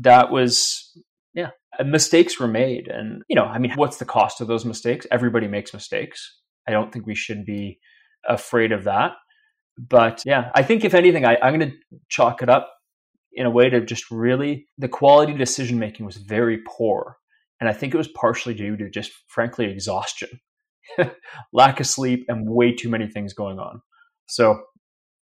[0.00, 0.90] that was,
[1.34, 2.88] yeah, uh, mistakes were made.
[2.88, 5.06] And, you know, I mean, what's the cost of those mistakes?
[5.10, 6.40] Everybody makes mistakes.
[6.66, 7.78] I don't think we should be
[8.28, 9.12] afraid of that.
[9.78, 11.76] But yeah, I think if anything, I, I'm going to
[12.08, 12.72] chalk it up
[13.32, 17.16] in a way to just really the quality decision making was very poor
[17.62, 20.40] and I think it was partially due to just, frankly, exhaustion,
[21.52, 23.80] lack of sleep, and way too many things going on.
[24.26, 24.60] So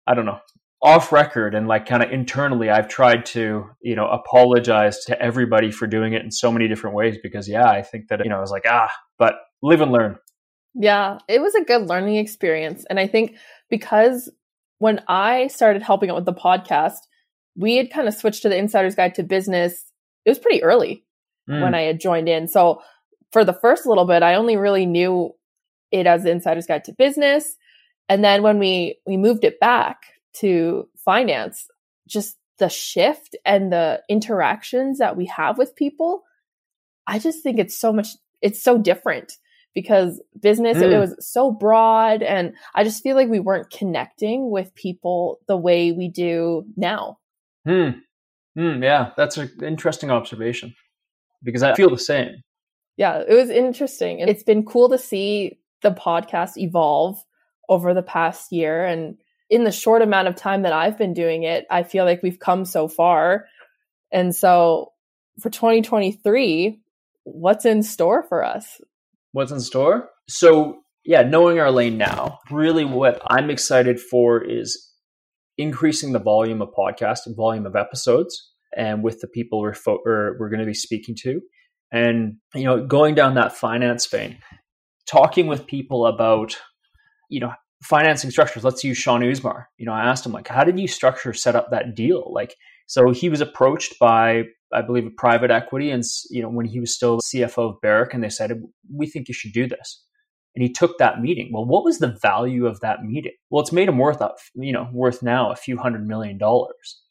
[0.07, 0.39] I don't know.
[0.81, 5.69] Off record and like kind of internally, I've tried to, you know, apologize to everybody
[5.69, 8.37] for doing it in so many different ways because, yeah, I think that, you know,
[8.37, 10.15] I was like, ah, but live and learn.
[10.75, 12.85] Yeah, it was a good learning experience.
[12.89, 13.35] And I think
[13.69, 14.31] because
[14.77, 16.99] when I started helping out with the podcast,
[17.57, 19.83] we had kind of switched to the insider's guide to business.
[20.23, 21.03] It was pretty early
[21.49, 21.61] mm.
[21.61, 22.47] when I had joined in.
[22.47, 22.81] So
[23.31, 25.33] for the first little bit, I only really knew
[25.91, 27.55] it as the insider's guide to business.
[28.07, 29.97] And then when we we moved it back
[30.37, 31.67] to finance,
[32.07, 36.23] just the shift and the interactions that we have with people,
[37.07, 38.09] I just think it's so much
[38.41, 39.33] it's so different
[39.75, 40.83] because business mm.
[40.83, 45.39] it, it was so broad and I just feel like we weren't connecting with people
[45.47, 47.19] the way we do now.
[47.65, 47.89] Hmm.
[48.57, 50.73] Mm, yeah, that's an interesting observation
[51.43, 52.41] because I feel the same.
[52.97, 54.21] Yeah, it was interesting.
[54.21, 57.23] And it's been cool to see the podcast evolve
[57.69, 58.85] over the past year.
[58.85, 59.17] And
[59.49, 62.39] in the short amount of time that I've been doing it, I feel like we've
[62.39, 63.45] come so far.
[64.11, 64.91] And so
[65.39, 66.81] for 2023,
[67.23, 68.81] what's in store for us?
[69.31, 70.09] What's in store?
[70.27, 74.91] So, yeah, knowing our lane now, really what I'm excited for is
[75.57, 79.99] increasing the volume of podcast and volume of episodes and with the people we're fo-
[80.05, 81.41] we're going to be speaking to.
[81.91, 84.39] And you know going down that finance vein
[85.05, 86.55] talking with people about
[87.29, 87.51] you know
[87.83, 88.63] financing structures.
[88.63, 89.65] Let's use Shaun Usmar.
[89.77, 92.31] You know i asked him like how did you structure set up that deal?
[92.33, 92.55] Like
[92.87, 96.79] so he was approached by i believe a private equity and you know when he
[96.79, 98.51] was still cfo of barrick and they said
[98.93, 100.03] we think you should do this.
[100.55, 101.51] And he took that meeting.
[101.53, 103.33] Well what was the value of that meeting?
[103.49, 104.21] Well it's made him worth
[104.55, 107.01] you know worth now a few hundred million dollars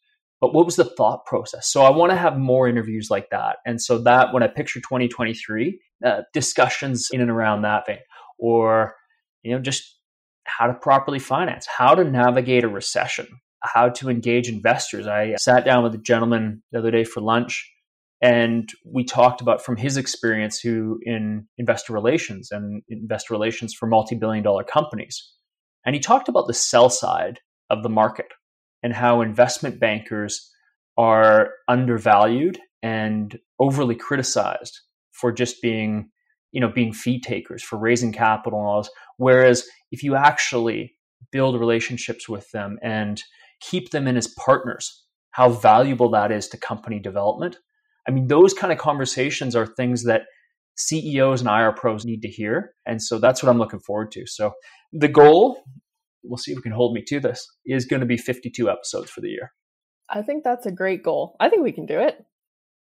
[0.40, 1.70] but what was the thought process?
[1.70, 3.56] So I want to have more interviews like that.
[3.66, 7.98] And so that when I picture 2023, uh, discussions in and around that vein,
[8.38, 8.94] or,
[9.42, 9.98] you know, just
[10.44, 13.26] how to properly finance, how to navigate a recession,
[13.62, 15.06] how to engage investors.
[15.06, 17.68] I sat down with a gentleman the other day for lunch
[18.20, 23.86] and we talked about from his experience who in investor relations and investor relations for
[23.86, 25.32] multi-billion dollar companies.
[25.86, 28.26] And he talked about the sell side of the market
[28.82, 30.50] and how investment bankers
[30.96, 34.80] are undervalued and overly criticized
[35.12, 36.10] for just being
[36.52, 38.86] you know being fee takers for raising capital
[39.16, 40.94] whereas if you actually
[41.30, 43.22] build relationships with them and
[43.60, 45.04] keep them in as partners
[45.38, 47.58] how valuable that is to company development.
[48.08, 50.22] I mean those kind of conversations are things that
[50.76, 54.26] ceos and ir pros need to hear and so that's what i'm looking forward to.
[54.26, 54.52] So
[54.92, 55.62] the goal
[56.22, 59.10] we'll see if we can hold me to this, is going to be 52 episodes
[59.10, 59.52] for the year.
[60.08, 61.36] I think that's a great goal.
[61.40, 62.24] I think we can do it.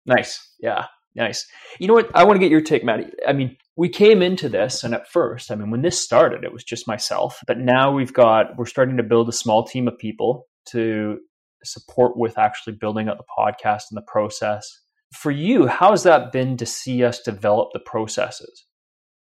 [0.06, 0.54] Nice.
[0.60, 0.86] Yeah.
[1.14, 1.46] Nice.
[1.78, 2.10] You know what?
[2.14, 3.10] I want to get your take, Maddie.
[3.26, 6.52] I mean, we came into this, and at first, I mean, when this started, it
[6.52, 7.38] was just myself.
[7.46, 11.18] But now we've got, we're starting to build a small team of people to
[11.64, 14.66] support with actually building up the podcast and the process.
[15.14, 18.66] For you, how has that been to see us develop the processes?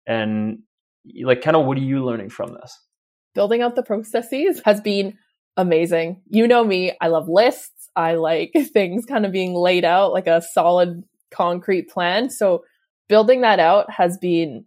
[0.06, 0.60] And
[1.24, 2.78] like kind of what are you learning from this?
[3.36, 5.18] Building out the processes has been
[5.58, 6.22] amazing.
[6.30, 7.90] You know me, I love lists.
[7.96, 12.30] I like things kind of being laid out like a solid concrete plan.
[12.30, 12.64] So
[13.08, 14.66] building that out has been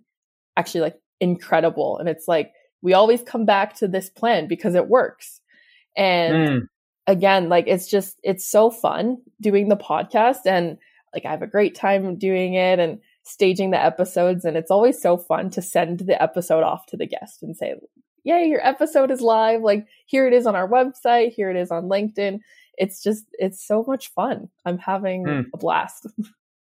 [0.56, 1.98] actually like incredible.
[1.98, 5.40] And it's like we always come back to this plan because it works.
[5.96, 6.60] And mm.
[7.06, 10.78] again, like it's just it's so fun doing the podcast and
[11.14, 15.00] like I have a great time doing it and staging the episodes and it's always
[15.00, 17.74] so fun to send the episode off to the guest and say,
[18.24, 19.62] "Yay, your episode is live.
[19.62, 22.40] Like here it is on our website, here it is on LinkedIn."
[22.78, 24.48] It's just it's so much fun.
[24.64, 25.44] I'm having mm.
[25.52, 26.06] a blast.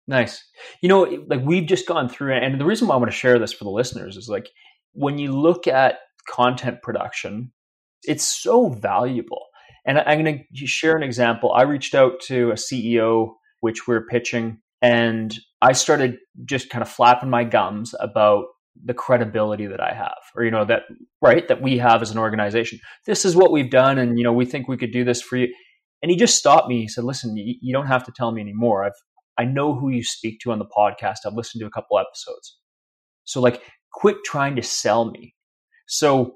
[0.09, 0.43] Nice.
[0.81, 3.37] You know, like we've just gone through, and the reason why I want to share
[3.37, 4.49] this for the listeners is like
[4.93, 7.51] when you look at content production,
[8.03, 9.45] it's so valuable.
[9.85, 11.53] And I'm going to share an example.
[11.53, 16.89] I reached out to a CEO, which we're pitching, and I started just kind of
[16.89, 18.45] flapping my gums about
[18.85, 20.83] the credibility that I have, or, you know, that,
[21.21, 22.79] right, that we have as an organization.
[23.05, 25.37] This is what we've done, and, you know, we think we could do this for
[25.37, 25.53] you.
[26.01, 26.81] And he just stopped me.
[26.81, 28.85] He said, listen, you, you don't have to tell me anymore.
[28.85, 28.93] I've,
[29.37, 31.17] I know who you speak to on the podcast.
[31.25, 32.57] I've listened to a couple episodes.
[33.25, 33.61] So like
[33.93, 35.35] quit trying to sell me.
[35.87, 36.35] So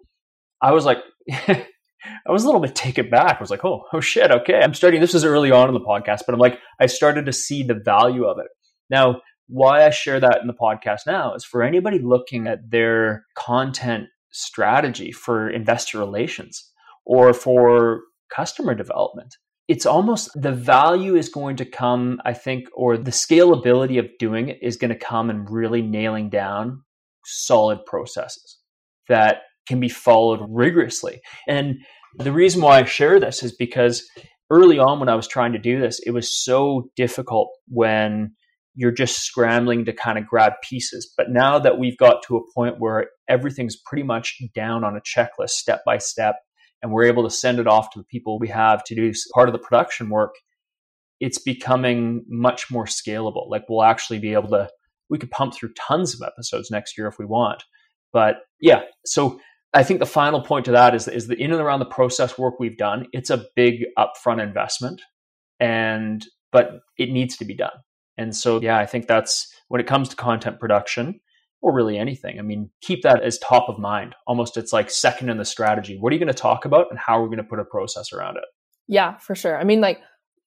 [0.61, 0.99] I was like,
[1.31, 3.37] I was a little bit taken back.
[3.37, 4.61] I was like, oh, oh shit, okay.
[4.61, 7.33] I'm starting, this is early on in the podcast, but I'm like, I started to
[7.33, 8.47] see the value of it.
[8.89, 9.21] Now,
[9.53, 14.07] why I share that in the podcast now is for anybody looking at their content
[14.31, 16.71] strategy for investor relations
[17.05, 18.01] or for
[18.35, 19.35] customer development
[19.67, 24.49] it's almost the value is going to come, I think, or the scalability of doing
[24.49, 26.83] it is going to come and really nailing down
[27.25, 28.59] solid processes
[29.07, 29.37] that
[29.67, 31.21] can be followed rigorously.
[31.47, 31.77] And
[32.17, 34.05] the reason why I share this is because
[34.49, 38.33] early on when I was trying to do this, it was so difficult when
[38.75, 41.11] you're just scrambling to kind of grab pieces.
[41.15, 45.01] But now that we've got to a point where everything's pretty much down on a
[45.01, 46.35] checklist, step by step,
[46.81, 49.47] and we're able to send it off to the people we have to do part
[49.47, 50.33] of the production work,
[51.19, 53.49] it's becoming much more scalable.
[53.49, 54.69] Like we'll actually be able to,
[55.09, 57.63] we could pump through tons of episodes next year if we want.
[58.11, 59.39] But yeah, so
[59.73, 62.37] I think the final point to that is, is the in and around the process
[62.37, 65.01] work we've done, it's a big upfront investment
[65.59, 67.71] and, but it needs to be done.
[68.17, 71.19] And so, yeah, I think that's when it comes to content production,
[71.63, 72.37] or really anything.
[72.37, 74.15] I mean, keep that as top of mind.
[74.27, 75.97] Almost it's like second in the strategy.
[75.97, 77.65] What are you going to talk about and how are we going to put a
[77.65, 78.43] process around it?
[78.87, 79.57] Yeah, for sure.
[79.57, 80.01] I mean, like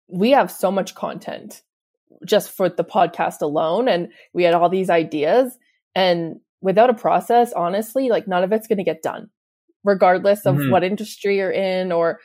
[0.09, 1.62] we have so much content
[2.24, 5.57] just for the podcast alone and we had all these ideas
[5.94, 9.31] and without a process, honestly, like none of it's going to get done
[9.85, 10.70] regardless of mm-hmm.
[10.70, 12.18] what industry you're in or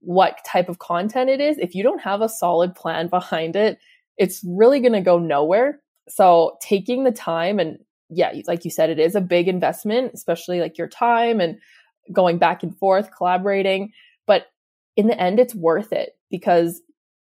[0.00, 1.58] what type of content it is.
[1.58, 3.78] If you don't have a solid plan behind it,
[4.22, 5.80] it's really going to go nowhere.
[6.08, 10.60] So taking the time and yeah, like you said, it is a big investment, especially
[10.60, 11.58] like your time and
[12.12, 13.90] going back and forth, collaborating.
[14.26, 14.46] But
[14.96, 16.80] in the end, it's worth it because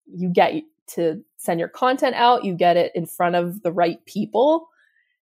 [0.04, 0.52] you get
[0.94, 4.68] to send your content out, you get it in front of the right people,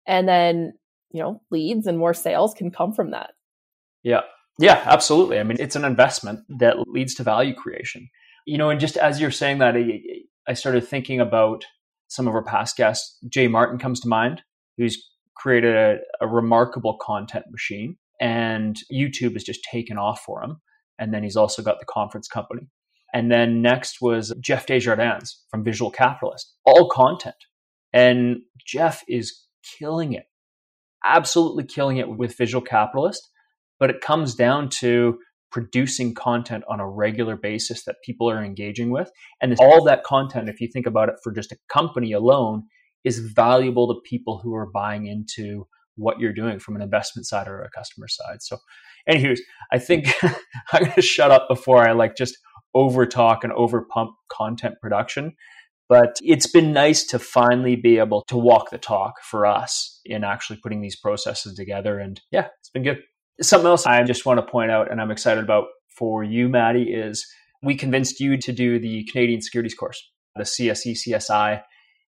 [0.08, 0.74] and then,
[1.12, 3.32] you know, leads and more sales can come from that.
[4.02, 4.22] Yeah.
[4.60, 5.40] Yeah, absolutely.
[5.40, 8.10] I mean, it's an investment that leads to value creation.
[8.46, 9.76] You know, and just as you're saying that,
[10.48, 11.64] I started thinking about
[12.08, 13.18] some of our past guests.
[13.30, 14.42] Jay Martin comes to mind,
[14.78, 20.62] who's created a, a remarkable content machine, and YouTube has just taken off for him.
[20.98, 22.68] And then he's also got the conference company.
[23.14, 27.36] And then next was Jeff Desjardins from Visual Capitalist, all content.
[27.94, 29.46] And Jeff is
[29.80, 30.26] killing it,
[31.06, 33.30] absolutely killing it with Visual Capitalist.
[33.80, 35.20] But it comes down to
[35.52, 39.12] producing content on a regular basis that people are engaging with.
[39.42, 42.64] And all that content, if you think about it for just a company alone,
[43.04, 47.48] is valuable to people who are buying into what you're doing from an investment side
[47.48, 48.42] or a customer side.
[48.42, 48.58] So,
[49.08, 50.08] anyways, I think
[50.74, 52.38] I'm going to shut up before I like just
[52.74, 55.34] over talk and over pump content production.
[55.88, 60.24] But it's been nice to finally be able to walk the talk for us in
[60.24, 61.98] actually putting these processes together.
[61.98, 63.00] And yeah, it's been good.
[63.42, 66.94] Something else I just want to point out and I'm excited about for you, Maddie,
[66.94, 67.26] is
[67.62, 71.62] we convinced you to do the Canadian Securities course, the CSC CSI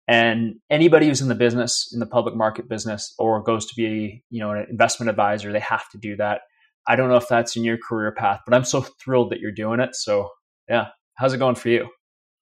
[0.08, 4.24] and anybody who's in the business, in the public market business, or goes to be,
[4.30, 6.42] you know, an investment advisor, they have to do that.
[6.88, 9.52] I don't know if that's in your career path, but I'm so thrilled that you're
[9.52, 9.96] doing it.
[9.96, 10.30] So,
[10.70, 11.90] yeah, how's it going for you?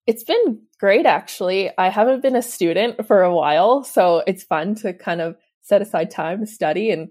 [0.06, 1.70] It's been great, actually.
[1.78, 5.80] I haven't been a student for a while, so it's fun to kind of set
[5.80, 6.90] aside time to study.
[6.90, 7.08] And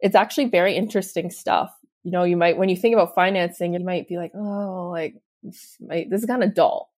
[0.00, 1.74] it's actually very interesting stuff.
[2.02, 5.14] You know, you might, when you think about financing, you might be like, oh, like
[5.42, 6.90] this is kind of dull.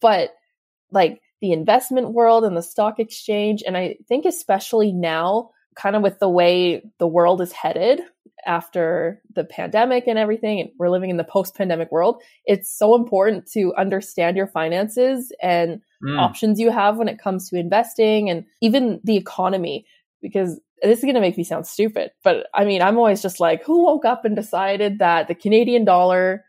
[0.00, 0.30] But
[0.90, 6.02] like the investment world and the stock exchange, and I think especially now, kind of
[6.02, 8.00] with the way the world is headed
[8.46, 12.94] after the pandemic and everything, and we're living in the post pandemic world, it's so
[12.94, 16.18] important to understand your finances and mm.
[16.18, 19.86] options you have when it comes to investing and even the economy.
[20.22, 23.40] Because this is going to make me sound stupid, but I mean, I'm always just
[23.40, 26.44] like, who woke up and decided that the Canadian dollar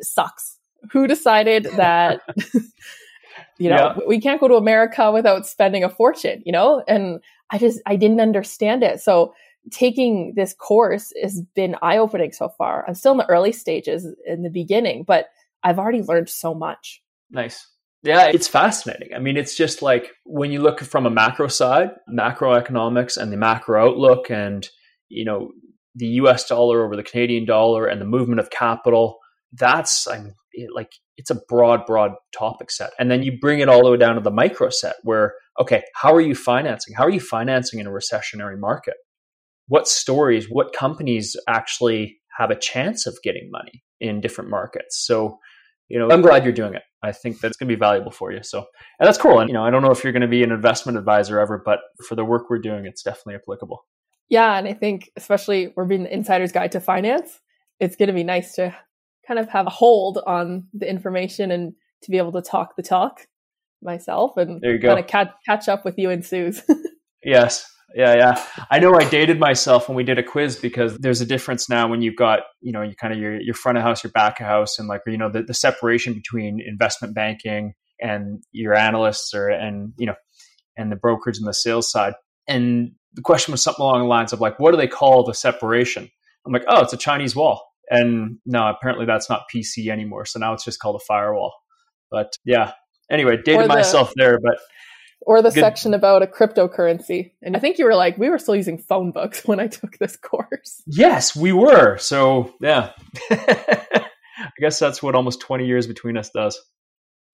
[0.00, 0.58] sucks?
[0.92, 2.22] Who decided that,
[3.58, 3.98] you know, yeah.
[4.06, 6.82] we can't go to America without spending a fortune, you know?
[6.88, 9.00] And I just, I didn't understand it.
[9.00, 9.34] So
[9.70, 12.84] taking this course has been eye opening so far.
[12.86, 15.28] I'm still in the early stages in the beginning, but
[15.62, 17.02] I've already learned so much.
[17.30, 17.66] Nice.
[18.04, 19.14] Yeah, it's fascinating.
[19.14, 23.38] I mean, it's just like when you look from a macro side, macroeconomics and the
[23.38, 24.68] macro outlook and,
[25.08, 25.52] you know,
[25.94, 29.18] the US dollar over the Canadian dollar and the movement of capital,
[29.52, 30.34] that's I'm
[30.74, 32.90] like it's a broad broad topic set.
[32.98, 35.82] And then you bring it all the way down to the micro set where okay,
[35.94, 36.94] how are you financing?
[36.94, 38.94] How are you financing in a recessionary market?
[39.68, 45.02] What stories, what companies actually have a chance of getting money in different markets?
[45.06, 45.38] So,
[45.88, 46.82] you know, I'm glad you're doing it.
[47.02, 48.42] I think that's going to be valuable for you.
[48.42, 48.58] So,
[48.98, 49.40] and that's cool.
[49.40, 51.62] And, you know, I don't know if you're going to be an investment advisor ever,
[51.64, 53.84] but for the work we're doing, it's definitely applicable.
[54.28, 54.56] Yeah.
[54.56, 57.40] And I think, especially we're being the insider's guide to finance,
[57.78, 58.74] it's going to be nice to
[59.26, 62.82] kind of have a hold on the information and to be able to talk the
[62.82, 63.26] talk
[63.82, 64.88] myself and there you go.
[64.88, 66.62] kind of catch, catch up with you and Suze.
[67.24, 67.70] yes.
[67.94, 68.44] Yeah, yeah.
[68.70, 71.88] I know I dated myself when we did a quiz because there's a difference now
[71.88, 74.40] when you've got, you know, you kind of your your front of house, your back
[74.40, 79.32] of house, and like you know the, the separation between investment banking and your analysts
[79.32, 80.14] or and you know
[80.76, 82.14] and the brokerage and the sales side.
[82.48, 85.34] And the question was something along the lines of like, what do they call the
[85.34, 86.10] separation?
[86.44, 87.62] I'm like, oh, it's a Chinese wall.
[87.90, 90.24] And no, apparently that's not PC anymore.
[90.24, 91.54] So now it's just called a firewall.
[92.10, 92.72] But yeah.
[93.10, 94.58] Anyway, dated the, myself there, but
[95.26, 95.60] or the Good.
[95.60, 97.32] section about a cryptocurrency.
[97.42, 99.98] And I think you were like, we were still using phone books when I took
[99.98, 100.82] this course.
[100.86, 101.98] Yes, we were.
[101.98, 102.92] So, yeah.
[103.30, 106.60] I guess that's what almost 20 years between us does.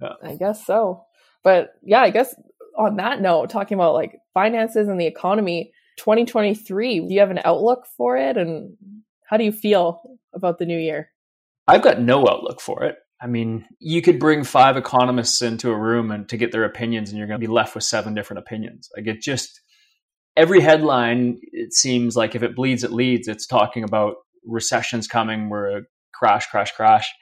[0.01, 0.13] Yeah.
[0.23, 1.05] I guess so.
[1.43, 2.35] But yeah, I guess
[2.77, 7.41] on that note, talking about like finances and the economy, 2023, do you have an
[7.45, 8.37] outlook for it?
[8.37, 8.77] And
[9.25, 10.03] how do you feel
[10.35, 11.11] about the new year?
[11.67, 12.97] I've got no outlook for it.
[13.23, 17.11] I mean, you could bring five economists into a room and to get their opinions,
[17.11, 18.89] and you're going to be left with seven different opinions.
[18.97, 19.61] Like it just
[20.37, 23.29] every headline, it seems like if it bleeds, it leads.
[23.29, 24.15] It's talking about
[24.47, 25.83] recessions coming, we're a
[26.15, 27.13] crash, crash, crash.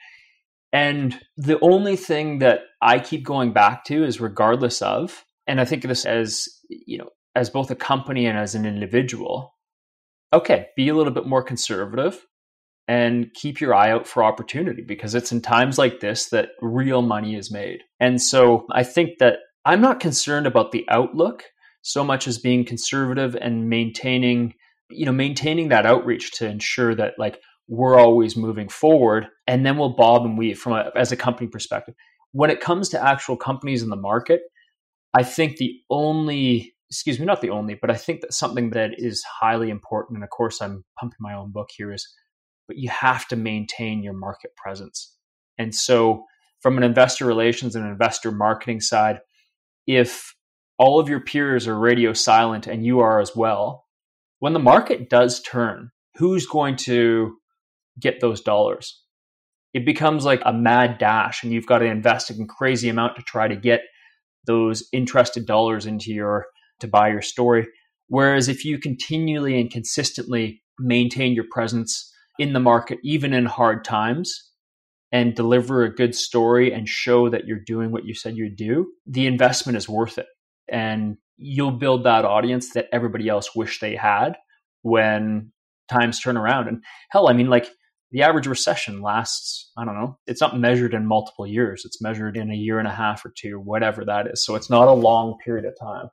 [0.71, 5.65] And the only thing that I keep going back to is regardless of, and I
[5.65, 9.55] think of this as, you know, as both a company and as an individual,
[10.31, 12.23] okay, be a little bit more conservative
[12.89, 17.03] and keep your eye out for opportunity because it's in times like this that real
[17.03, 17.83] money is made.
[17.99, 21.43] And so I think that I'm not concerned about the outlook
[21.83, 24.55] so much as being conservative and maintaining,
[24.89, 29.77] you know, maintaining that outreach to ensure that like we're always moving forward and then
[29.77, 31.93] we'll bob and weave from a, as a company perspective.
[32.31, 34.41] When it comes to actual companies in the market,
[35.13, 38.95] I think the only excuse me, not the only, but I think that something that
[38.97, 42.11] is highly important, and of course I'm pumping my own book here, is
[42.69, 45.17] but you have to maintain your market presence.
[45.57, 46.25] And so,
[46.61, 49.21] from an investor relations and investor marketing side,
[49.87, 50.35] if
[50.77, 53.87] all of your peers are radio silent and you are as well,
[54.37, 57.37] when the market does turn, who's going to
[57.99, 59.03] get those dollars?
[59.73, 63.23] It becomes like a mad dash, and you've got to invest a crazy amount to
[63.23, 63.81] try to get
[64.45, 66.45] those interested dollars into your
[66.81, 67.67] to buy your story.
[68.09, 73.83] Whereas if you continually and consistently maintain your presence in the market, even in hard
[73.83, 74.49] times,
[75.11, 78.91] and deliver a good story and show that you're doing what you said you'd do,
[79.05, 80.27] the investment is worth it.
[80.71, 84.37] And you'll build that audience that everybody else wish they had
[84.83, 85.51] when
[85.89, 86.67] times turn around.
[86.67, 87.69] And hell, I mean, like
[88.11, 91.83] the average recession lasts, I don't know, it's not measured in multiple years.
[91.85, 94.45] It's measured in a year and a half or two, whatever that is.
[94.45, 96.09] So it's not a long period of time.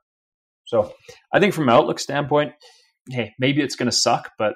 [0.65, 0.93] So
[1.31, 2.53] I think from an outlook standpoint,
[3.09, 4.55] hey, maybe it's going to suck, but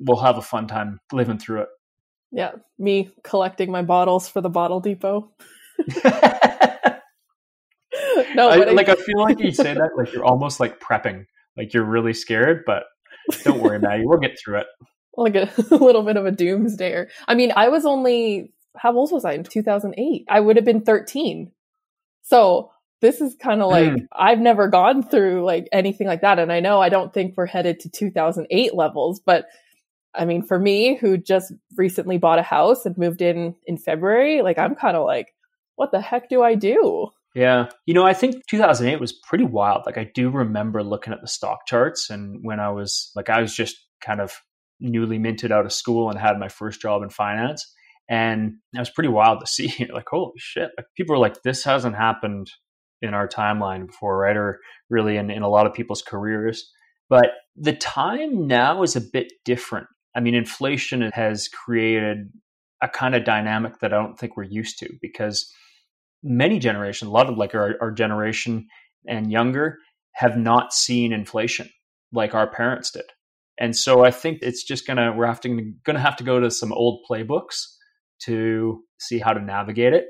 [0.00, 1.68] we'll have a fun time living through it.
[2.30, 5.30] Yeah, me collecting my bottles for the bottle depot.
[8.34, 11.26] no, I, like I feel like you say that like you're almost like prepping,
[11.56, 12.84] like you're really scared, but
[13.42, 14.66] don't worry, Maggie, we'll get through it.
[15.16, 17.06] Like a, a little bit of a doomsdayer.
[17.28, 20.24] I mean, I was only how old was I in 2008?
[20.28, 21.52] I would have been 13.
[22.22, 24.06] So this is kind of like mm.
[24.12, 27.46] I've never gone through like anything like that, and I know I don't think we're
[27.46, 29.46] headed to 2008 levels, but
[30.16, 34.42] I mean, for me, who just recently bought a house and moved in in February,
[34.42, 35.34] like I'm kind of like,
[35.76, 37.08] what the heck do I do?
[37.34, 37.68] Yeah.
[37.84, 39.82] You know, I think 2008 was pretty wild.
[39.86, 43.40] Like, I do remember looking at the stock charts, and when I was like, I
[43.40, 44.40] was just kind of
[44.80, 47.72] newly minted out of school and had my first job in finance.
[48.08, 49.86] And it was pretty wild to see.
[49.92, 50.70] like, holy shit.
[50.76, 52.50] Like, people were like, this hasn't happened
[53.02, 54.36] in our timeline before, right?
[54.36, 56.70] Or really in, in a lot of people's careers.
[57.08, 59.86] But the time now is a bit different.
[60.14, 62.30] I mean, inflation has created
[62.82, 65.50] a kind of dynamic that I don't think we're used to because
[66.22, 68.66] many generations, a lot of like our, our generation
[69.06, 69.78] and younger,
[70.12, 71.68] have not seen inflation
[72.12, 73.04] like our parents did.
[73.58, 76.72] And so I think it's just gonna we're having gonna have to go to some
[76.72, 77.66] old playbooks
[78.22, 80.06] to see how to navigate it.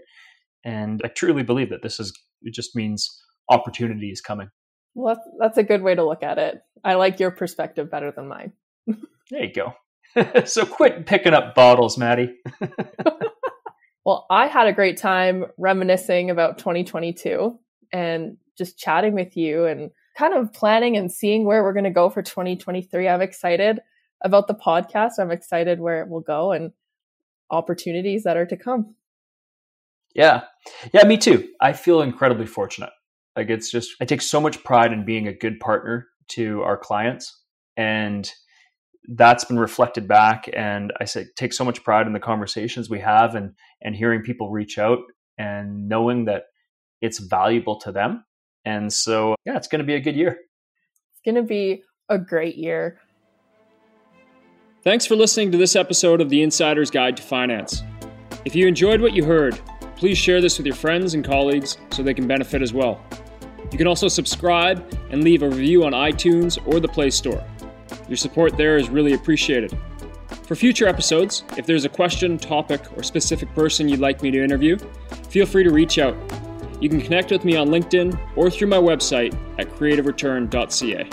[0.64, 4.48] And I truly believe that this is it just means opportunity is coming.
[4.94, 6.60] Well, that's a good way to look at it.
[6.84, 8.52] I like your perspective better than mine.
[8.86, 9.74] there you go.
[10.44, 12.34] so quit picking up bottles, Maddie.
[14.04, 17.58] well, I had a great time reminiscing about 2022
[17.92, 21.90] and just chatting with you and kind of planning and seeing where we're going to
[21.90, 23.08] go for 2023.
[23.08, 23.80] I'm excited
[24.22, 25.12] about the podcast.
[25.18, 26.72] I'm excited where it will go and
[27.50, 28.94] opportunities that are to come.
[30.14, 30.42] Yeah.
[30.92, 31.48] Yeah, me too.
[31.60, 32.90] I feel incredibly fortunate.
[33.36, 36.76] Like it's just, I take so much pride in being a good partner to our
[36.76, 37.42] clients.
[37.76, 38.30] And
[39.08, 40.48] that's been reflected back.
[40.54, 43.52] And I say, take so much pride in the conversations we have and,
[43.82, 45.00] and hearing people reach out
[45.38, 46.44] and knowing that
[47.00, 48.24] it's valuable to them.
[48.64, 50.38] And so, yeah, it's going to be a good year.
[51.12, 52.98] It's going to be a great year.
[54.82, 57.82] Thanks for listening to this episode of The Insider's Guide to Finance.
[58.44, 59.58] If you enjoyed what you heard,
[59.96, 63.02] please share this with your friends and colleagues so they can benefit as well.
[63.72, 67.42] You can also subscribe and leave a review on iTunes or the Play Store.
[68.08, 69.76] Your support there is really appreciated.
[70.46, 74.42] For future episodes, if there's a question, topic, or specific person you'd like me to
[74.42, 74.78] interview,
[75.28, 76.16] feel free to reach out.
[76.80, 81.08] You can connect with me on LinkedIn or through my website at creativereturn.ca.